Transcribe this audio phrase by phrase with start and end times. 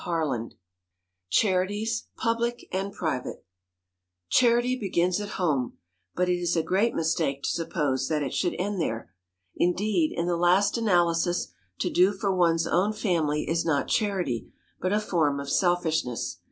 [0.03, 0.51] CHAPTER XXXV
[1.29, 3.45] CHARITIES, PUBLIC AND PRIVATE
[4.31, 5.77] CHARITY begins at home,
[6.15, 9.11] but it is a great mistake to suppose that it should end there.
[9.57, 11.49] Indeed, in the last analysis,
[11.81, 16.39] to do for one's own family is not charity, but a form of selfishness.